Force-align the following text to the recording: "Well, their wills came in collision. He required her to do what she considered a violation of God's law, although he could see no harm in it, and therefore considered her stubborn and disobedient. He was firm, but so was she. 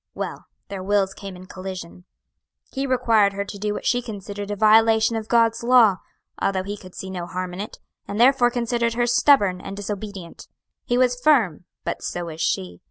"Well, 0.15 0.45
their 0.69 0.81
wills 0.81 1.13
came 1.13 1.35
in 1.35 1.45
collision. 1.45 2.05
He 2.71 2.87
required 2.87 3.33
her 3.33 3.45
to 3.45 3.57
do 3.59 3.71
what 3.75 3.85
she 3.85 4.01
considered 4.01 4.49
a 4.49 4.55
violation 4.55 5.15
of 5.15 5.27
God's 5.27 5.61
law, 5.61 5.97
although 6.41 6.63
he 6.63 6.75
could 6.75 6.95
see 6.95 7.11
no 7.11 7.27
harm 7.27 7.53
in 7.53 7.61
it, 7.61 7.77
and 8.07 8.19
therefore 8.19 8.49
considered 8.49 8.95
her 8.95 9.05
stubborn 9.05 9.61
and 9.61 9.77
disobedient. 9.77 10.47
He 10.85 10.97
was 10.97 11.21
firm, 11.21 11.65
but 11.83 12.01
so 12.01 12.25
was 12.25 12.41
she. 12.41 12.79